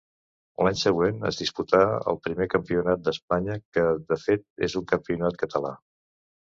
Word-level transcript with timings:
L'any 0.67 0.79
següent 0.83 1.27
es 1.29 1.37
disputa 1.41 1.83
el 2.13 2.19
primer 2.29 2.49
Campionat 2.55 3.05
d'Espanya, 3.11 3.61
que 3.79 3.87
de 4.11 4.21
fet 4.27 4.49
és 4.73 4.81
un 4.85 4.93
campionat 4.97 5.43
català. 5.47 5.81